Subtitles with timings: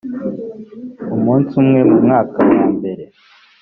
[1.15, 3.03] umunsi umwe mu mwaka wa mbere